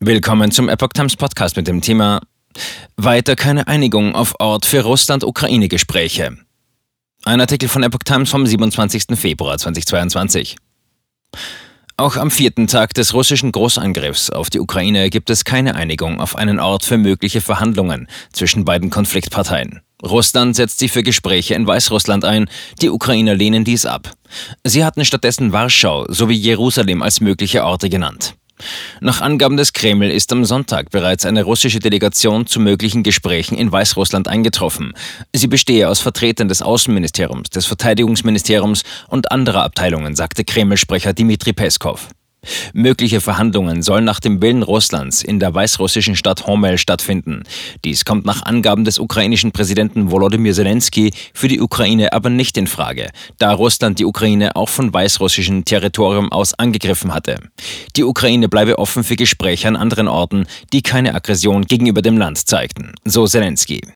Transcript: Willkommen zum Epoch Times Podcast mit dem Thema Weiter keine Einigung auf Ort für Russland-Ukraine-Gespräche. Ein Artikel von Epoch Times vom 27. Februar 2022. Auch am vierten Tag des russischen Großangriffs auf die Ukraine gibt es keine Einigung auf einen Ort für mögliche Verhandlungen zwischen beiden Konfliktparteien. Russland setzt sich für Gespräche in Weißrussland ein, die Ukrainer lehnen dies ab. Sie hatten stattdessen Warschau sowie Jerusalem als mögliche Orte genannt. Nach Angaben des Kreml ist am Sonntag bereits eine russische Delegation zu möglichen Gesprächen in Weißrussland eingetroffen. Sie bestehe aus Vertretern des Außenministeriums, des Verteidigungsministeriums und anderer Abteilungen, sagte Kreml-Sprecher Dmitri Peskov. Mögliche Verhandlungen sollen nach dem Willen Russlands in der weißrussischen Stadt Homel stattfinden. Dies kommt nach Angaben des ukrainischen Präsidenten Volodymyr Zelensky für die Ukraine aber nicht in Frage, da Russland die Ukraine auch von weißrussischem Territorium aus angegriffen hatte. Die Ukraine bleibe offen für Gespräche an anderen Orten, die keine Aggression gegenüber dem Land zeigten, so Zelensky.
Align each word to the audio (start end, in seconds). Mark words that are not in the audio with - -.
Willkommen 0.00 0.52
zum 0.52 0.68
Epoch 0.68 0.90
Times 0.94 1.16
Podcast 1.16 1.56
mit 1.56 1.66
dem 1.66 1.80
Thema 1.80 2.20
Weiter 2.96 3.34
keine 3.34 3.66
Einigung 3.66 4.14
auf 4.14 4.32
Ort 4.38 4.64
für 4.64 4.82
Russland-Ukraine-Gespräche. 4.82 6.38
Ein 7.24 7.40
Artikel 7.40 7.68
von 7.68 7.82
Epoch 7.82 8.04
Times 8.04 8.30
vom 8.30 8.46
27. 8.46 9.18
Februar 9.18 9.58
2022. 9.58 10.54
Auch 11.96 12.14
am 12.14 12.30
vierten 12.30 12.68
Tag 12.68 12.94
des 12.94 13.12
russischen 13.12 13.50
Großangriffs 13.50 14.30
auf 14.30 14.50
die 14.50 14.60
Ukraine 14.60 15.10
gibt 15.10 15.30
es 15.30 15.44
keine 15.44 15.74
Einigung 15.74 16.20
auf 16.20 16.36
einen 16.36 16.60
Ort 16.60 16.84
für 16.84 16.96
mögliche 16.96 17.40
Verhandlungen 17.40 18.06
zwischen 18.32 18.64
beiden 18.64 18.90
Konfliktparteien. 18.90 19.80
Russland 20.04 20.54
setzt 20.54 20.78
sich 20.78 20.92
für 20.92 21.02
Gespräche 21.02 21.54
in 21.54 21.66
Weißrussland 21.66 22.24
ein, 22.24 22.48
die 22.80 22.90
Ukrainer 22.90 23.34
lehnen 23.34 23.64
dies 23.64 23.84
ab. 23.84 24.12
Sie 24.62 24.84
hatten 24.84 25.04
stattdessen 25.04 25.50
Warschau 25.50 26.06
sowie 26.08 26.36
Jerusalem 26.36 27.02
als 27.02 27.20
mögliche 27.20 27.64
Orte 27.64 27.90
genannt. 27.90 28.37
Nach 29.00 29.20
Angaben 29.20 29.56
des 29.56 29.72
Kreml 29.72 30.10
ist 30.10 30.32
am 30.32 30.44
Sonntag 30.44 30.90
bereits 30.90 31.24
eine 31.24 31.42
russische 31.42 31.78
Delegation 31.78 32.46
zu 32.46 32.60
möglichen 32.60 33.02
Gesprächen 33.02 33.56
in 33.56 33.70
Weißrussland 33.70 34.28
eingetroffen. 34.28 34.94
Sie 35.34 35.46
bestehe 35.46 35.88
aus 35.88 36.00
Vertretern 36.00 36.48
des 36.48 36.62
Außenministeriums, 36.62 37.50
des 37.50 37.66
Verteidigungsministeriums 37.66 38.82
und 39.08 39.30
anderer 39.30 39.62
Abteilungen, 39.62 40.16
sagte 40.16 40.44
Kreml-Sprecher 40.44 41.12
Dmitri 41.14 41.52
Peskov. 41.52 42.08
Mögliche 42.72 43.20
Verhandlungen 43.20 43.82
sollen 43.82 44.04
nach 44.04 44.20
dem 44.20 44.40
Willen 44.40 44.62
Russlands 44.62 45.22
in 45.22 45.40
der 45.40 45.54
weißrussischen 45.54 46.16
Stadt 46.16 46.46
Homel 46.46 46.78
stattfinden. 46.78 47.42
Dies 47.84 48.04
kommt 48.04 48.24
nach 48.24 48.42
Angaben 48.42 48.84
des 48.84 48.98
ukrainischen 48.98 49.52
Präsidenten 49.52 50.10
Volodymyr 50.10 50.54
Zelensky 50.54 51.12
für 51.34 51.48
die 51.48 51.60
Ukraine 51.60 52.12
aber 52.12 52.30
nicht 52.30 52.56
in 52.56 52.66
Frage, 52.66 53.10
da 53.38 53.52
Russland 53.52 53.98
die 53.98 54.04
Ukraine 54.04 54.56
auch 54.56 54.68
von 54.68 54.92
weißrussischem 54.92 55.64
Territorium 55.64 56.30
aus 56.32 56.54
angegriffen 56.54 57.12
hatte. 57.12 57.38
Die 57.96 58.04
Ukraine 58.04 58.48
bleibe 58.48 58.78
offen 58.78 59.04
für 59.04 59.16
Gespräche 59.16 59.68
an 59.68 59.76
anderen 59.76 60.08
Orten, 60.08 60.46
die 60.72 60.82
keine 60.82 61.14
Aggression 61.14 61.66
gegenüber 61.66 62.02
dem 62.02 62.18
Land 62.18 62.38
zeigten, 62.38 62.92
so 63.04 63.26
Zelensky. 63.26 63.80